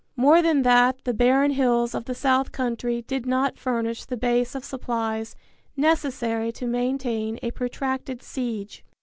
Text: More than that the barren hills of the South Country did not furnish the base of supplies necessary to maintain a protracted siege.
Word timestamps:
More 0.15 0.41
than 0.41 0.63
that 0.63 0.97
the 1.03 1.13
barren 1.13 1.51
hills 1.51 1.93
of 1.93 2.05
the 2.05 2.15
South 2.15 2.51
Country 2.51 3.03
did 3.03 3.27
not 3.27 3.59
furnish 3.59 4.03
the 4.05 4.17
base 4.17 4.55
of 4.55 4.65
supplies 4.65 5.35
necessary 5.77 6.51
to 6.53 6.65
maintain 6.65 7.37
a 7.43 7.51
protracted 7.51 8.23
siege. 8.23 8.83